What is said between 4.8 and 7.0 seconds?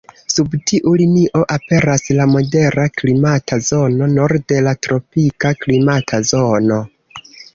tropika klimata zono.